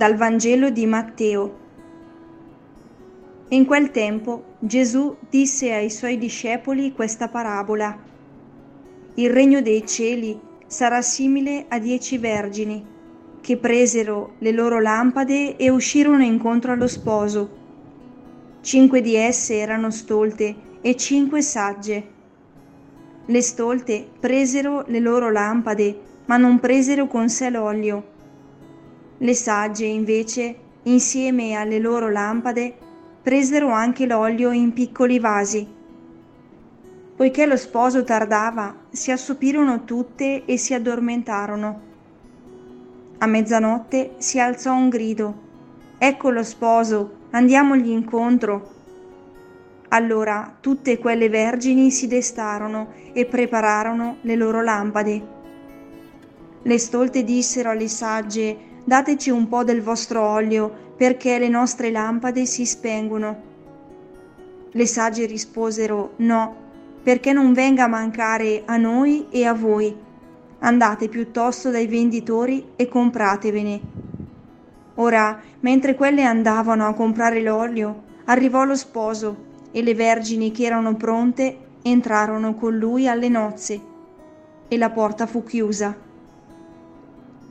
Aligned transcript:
Dal 0.00 0.16
Vangelo 0.16 0.70
di 0.70 0.86
Matteo. 0.86 1.58
In 3.48 3.66
quel 3.66 3.90
tempo 3.90 4.54
Gesù 4.58 5.14
disse 5.28 5.74
ai 5.74 5.90
suoi 5.90 6.16
discepoli 6.16 6.94
questa 6.94 7.28
parabola. 7.28 7.98
Il 9.16 9.28
regno 9.28 9.60
dei 9.60 9.86
cieli 9.86 10.40
sarà 10.66 11.02
simile 11.02 11.66
a 11.68 11.78
dieci 11.78 12.16
vergini 12.16 12.82
che 13.42 13.58
presero 13.58 14.36
le 14.38 14.52
loro 14.52 14.80
lampade 14.80 15.58
e 15.58 15.68
uscirono 15.68 16.22
incontro 16.22 16.72
allo 16.72 16.88
sposo. 16.88 17.58
Cinque 18.62 19.02
di 19.02 19.16
esse 19.16 19.58
erano 19.58 19.90
stolte 19.90 20.56
e 20.80 20.96
cinque 20.96 21.42
sagge. 21.42 22.04
Le 23.26 23.42
stolte 23.42 24.08
presero 24.18 24.82
le 24.86 24.98
loro 24.98 25.30
lampade, 25.30 26.00
ma 26.24 26.38
non 26.38 26.58
presero 26.58 27.06
con 27.06 27.28
sé 27.28 27.50
l'olio 27.50 28.16
le 29.22 29.34
sagge, 29.34 29.84
invece, 29.84 30.56
insieme 30.84 31.52
alle 31.52 31.78
loro 31.78 32.08
lampade, 32.08 32.74
presero 33.22 33.68
anche 33.70 34.06
l'olio 34.06 34.50
in 34.50 34.72
piccoli 34.72 35.18
vasi. 35.18 35.66
Poiché 37.16 37.44
lo 37.44 37.58
sposo 37.58 38.02
tardava, 38.02 38.74
si 38.88 39.10
assopirono 39.10 39.84
tutte 39.84 40.46
e 40.46 40.56
si 40.56 40.72
addormentarono. 40.72 41.80
A 43.18 43.26
mezzanotte 43.26 44.14
si 44.16 44.40
alzò 44.40 44.72
un 44.72 44.88
grido. 44.88 45.48
Ecco 45.98 46.30
lo 46.30 46.42
sposo, 46.42 47.26
andiamogli 47.32 47.90
incontro. 47.90 48.70
Allora 49.88 50.56
tutte 50.60 50.96
quelle 50.96 51.28
vergini 51.28 51.90
si 51.90 52.06
destarono 52.06 52.94
e 53.12 53.26
prepararono 53.26 54.16
le 54.22 54.34
loro 54.34 54.62
lampade. 54.62 55.38
Le 56.62 56.78
stolte 56.78 57.22
dissero 57.22 57.68
alle 57.68 57.88
sagge, 57.88 58.68
dateci 58.90 59.30
un 59.30 59.46
po' 59.46 59.62
del 59.62 59.82
vostro 59.82 60.20
olio, 60.20 60.94
perché 60.96 61.38
le 61.38 61.48
nostre 61.48 61.92
lampade 61.92 62.44
si 62.44 62.66
spengono. 62.66 63.40
Le 64.72 64.84
sagge 64.84 65.26
risposero, 65.26 66.14
no, 66.16 66.56
perché 67.00 67.32
non 67.32 67.52
venga 67.52 67.84
a 67.84 67.86
mancare 67.86 68.64
a 68.64 68.76
noi 68.78 69.28
e 69.30 69.44
a 69.44 69.54
voi. 69.54 69.96
Andate 70.58 71.08
piuttosto 71.08 71.70
dai 71.70 71.86
venditori 71.86 72.70
e 72.74 72.88
compratevene. 72.88 73.80
Ora, 74.96 75.40
mentre 75.60 75.94
quelle 75.94 76.24
andavano 76.24 76.88
a 76.88 76.94
comprare 76.94 77.40
l'olio, 77.42 78.02
arrivò 78.24 78.64
lo 78.64 78.74
sposo 78.74 79.36
e 79.70 79.84
le 79.84 79.94
vergini 79.94 80.50
che 80.50 80.64
erano 80.64 80.96
pronte 80.96 81.58
entrarono 81.82 82.56
con 82.56 82.76
lui 82.76 83.06
alle 83.06 83.28
nozze 83.28 83.80
e 84.66 84.76
la 84.76 84.90
porta 84.90 85.28
fu 85.28 85.44
chiusa. 85.44 86.08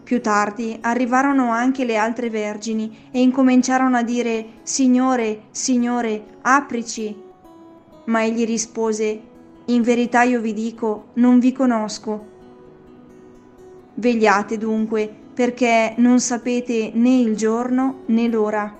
Più 0.09 0.21
tardi 0.21 0.75
arrivarono 0.81 1.51
anche 1.51 1.85
le 1.85 1.95
altre 1.95 2.31
vergini 2.31 3.09
e 3.11 3.21
incominciarono 3.21 3.95
a 3.95 4.01
dire 4.01 4.43
Signore, 4.63 5.41
Signore, 5.51 6.23
aprici. 6.41 7.15
Ma 8.05 8.23
egli 8.23 8.43
rispose 8.43 9.21
In 9.65 9.83
verità 9.83 10.23
io 10.23 10.41
vi 10.41 10.53
dico, 10.53 11.09
non 11.17 11.37
vi 11.37 11.51
conosco. 11.51 12.25
Vegliate 13.93 14.57
dunque, 14.57 15.15
perché 15.31 15.93
non 15.97 16.19
sapete 16.19 16.89
né 16.91 17.19
il 17.19 17.35
giorno 17.35 17.99
né 18.07 18.27
l'ora. 18.27 18.78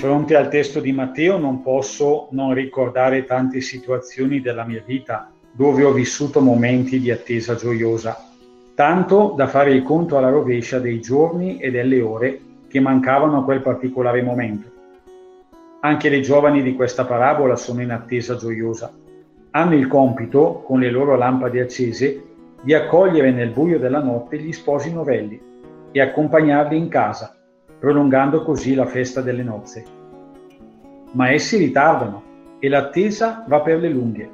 Fronte 0.00 0.34
al 0.34 0.48
testo 0.48 0.80
di 0.80 0.92
Matteo 0.92 1.36
non 1.36 1.60
posso 1.60 2.28
non 2.30 2.54
ricordare 2.54 3.26
tante 3.26 3.60
situazioni 3.60 4.40
della 4.40 4.64
mia 4.64 4.82
vita 4.82 5.30
dove 5.52 5.84
ho 5.84 5.92
vissuto 5.92 6.40
momenti 6.40 6.98
di 6.98 7.10
attesa 7.10 7.54
gioiosa, 7.54 8.16
tanto 8.74 9.34
da 9.36 9.46
fare 9.46 9.72
il 9.74 9.82
conto 9.82 10.16
alla 10.16 10.30
rovescia 10.30 10.78
dei 10.78 11.02
giorni 11.02 11.58
e 11.58 11.70
delle 11.70 12.00
ore 12.00 12.40
che 12.66 12.80
mancavano 12.80 13.40
a 13.40 13.44
quel 13.44 13.60
particolare 13.60 14.22
momento. 14.22 14.70
Anche 15.80 16.08
le 16.08 16.20
giovani 16.20 16.62
di 16.62 16.74
questa 16.74 17.04
parabola 17.04 17.54
sono 17.56 17.82
in 17.82 17.90
attesa 17.90 18.36
gioiosa. 18.36 18.90
Hanno 19.50 19.74
il 19.74 19.86
compito, 19.86 20.62
con 20.64 20.80
le 20.80 20.90
loro 20.90 21.14
lampade 21.14 21.60
accese, 21.60 22.24
di 22.62 22.72
accogliere 22.72 23.32
nel 23.32 23.50
buio 23.50 23.78
della 23.78 24.02
notte 24.02 24.38
gli 24.38 24.52
sposi 24.52 24.94
novelli 24.94 25.38
e 25.92 26.00
accompagnarli 26.00 26.74
in 26.74 26.88
casa 26.88 27.34
prolungando 27.80 28.42
così 28.42 28.74
la 28.74 28.84
festa 28.84 29.22
delle 29.22 29.42
nozze. 29.42 29.84
Ma 31.12 31.30
essi 31.30 31.56
ritardano 31.56 32.22
e 32.60 32.68
l'attesa 32.68 33.44
va 33.48 33.62
per 33.62 33.78
le 33.80 33.88
lunghe. 33.88 34.30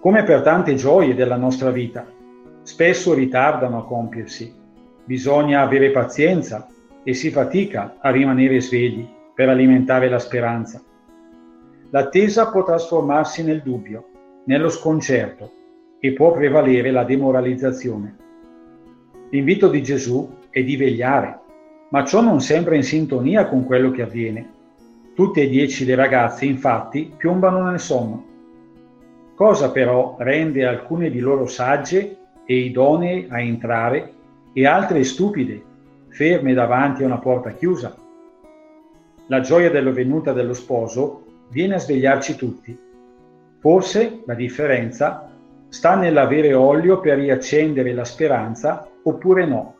Come 0.00 0.24
per 0.24 0.40
tante 0.40 0.74
gioie 0.74 1.14
della 1.14 1.36
nostra 1.36 1.70
vita, 1.70 2.06
spesso 2.62 3.12
ritardano 3.12 3.78
a 3.78 3.84
compiersi. 3.84 4.52
Bisogna 5.04 5.60
avere 5.60 5.90
pazienza 5.90 6.66
e 7.04 7.12
si 7.12 7.30
fatica 7.30 7.96
a 8.00 8.10
rimanere 8.10 8.60
svegli 8.60 9.06
per 9.34 9.50
alimentare 9.50 10.08
la 10.08 10.18
speranza. 10.18 10.82
L'attesa 11.90 12.50
può 12.50 12.64
trasformarsi 12.64 13.44
nel 13.44 13.60
dubbio, 13.62 14.08
nello 14.46 14.70
sconcerto 14.70 15.52
e 16.00 16.12
può 16.14 16.32
prevalere 16.32 16.90
la 16.90 17.04
demoralizzazione. 17.04 18.16
L'invito 19.30 19.68
di 19.68 19.82
Gesù 19.82 20.28
è 20.50 20.62
di 20.62 20.76
vegliare 20.76 21.40
ma 21.90 22.04
ciò 22.04 22.20
non 22.20 22.40
sembra 22.40 22.74
in 22.74 22.82
sintonia 22.82 23.46
con 23.46 23.64
quello 23.64 23.90
che 23.90 24.02
avviene. 24.02 24.54
Tutte 25.14 25.42
e 25.42 25.48
dieci 25.48 25.84
le 25.84 25.94
ragazze, 25.94 26.44
infatti, 26.44 27.12
piombano 27.16 27.62
nel 27.62 27.80
sonno. 27.80 28.24
Cosa 29.34 29.70
però 29.70 30.16
rende 30.18 30.66
alcune 30.66 31.10
di 31.10 31.20
loro 31.20 31.46
sagge 31.46 32.16
e 32.44 32.56
idonee 32.56 33.26
a 33.28 33.40
entrare 33.40 34.12
e 34.52 34.66
altre 34.66 35.04
stupide, 35.04 35.62
ferme 36.08 36.54
davanti 36.54 37.02
a 37.02 37.06
una 37.06 37.18
porta 37.18 37.50
chiusa? 37.52 37.94
La 39.28 39.40
gioia 39.40 39.70
della 39.70 39.90
venuta 39.90 40.32
dello 40.32 40.54
sposo 40.54 41.24
viene 41.50 41.74
a 41.74 41.78
svegliarci 41.78 42.36
tutti. 42.36 42.78
Forse 43.58 44.22
la 44.24 44.34
differenza 44.34 45.30
sta 45.68 45.96
nell'avere 45.96 46.54
olio 46.54 47.00
per 47.00 47.18
riaccendere 47.18 47.92
la 47.92 48.04
speranza 48.04 48.88
oppure 49.02 49.46
no. 49.46 49.75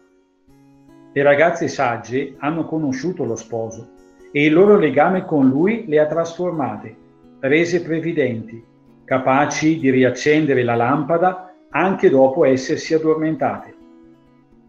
Le 1.16 1.22
ragazze 1.22 1.66
sagge 1.68 2.34
hanno 2.40 2.66
conosciuto 2.66 3.24
lo 3.24 3.36
sposo 3.36 3.88
e 4.30 4.44
il 4.44 4.52
loro 4.52 4.76
legame 4.76 5.24
con 5.24 5.48
lui 5.48 5.86
le 5.86 5.98
ha 5.98 6.04
trasformate, 6.04 6.94
rese 7.40 7.80
previdenti, 7.80 8.62
capaci 9.02 9.78
di 9.78 9.88
riaccendere 9.88 10.62
la 10.62 10.74
lampada 10.74 11.54
anche 11.70 12.10
dopo 12.10 12.44
essersi 12.44 12.92
addormentate. 12.92 13.74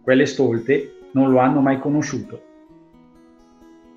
Quelle 0.02 0.26
stolte 0.26 1.00
non 1.12 1.32
lo 1.32 1.40
hanno 1.40 1.60
mai 1.60 1.80
conosciuto. 1.80 2.42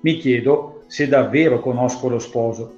Mi 0.01 0.17
chiedo 0.17 0.83
se 0.87 1.07
davvero 1.07 1.61
conosco 1.61 2.09
lo 2.09 2.19
sposo, 2.19 2.75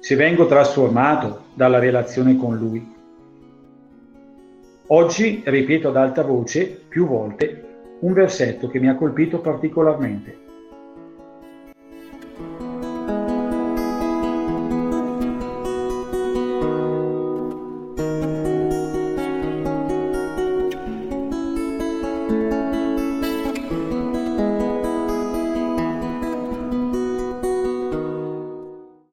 se 0.00 0.16
vengo 0.16 0.46
trasformato 0.46 1.42
dalla 1.54 1.78
relazione 1.78 2.36
con 2.36 2.56
lui. 2.56 2.92
Oggi 4.88 5.42
ripeto 5.44 5.90
ad 5.90 5.96
alta 5.96 6.22
voce 6.22 6.66
più 6.88 7.06
volte 7.06 7.70
un 8.02 8.12
versetto 8.12 8.68
che 8.68 8.80
mi 8.80 8.88
ha 8.88 8.96
colpito 8.96 9.40
particolarmente. 9.40 10.51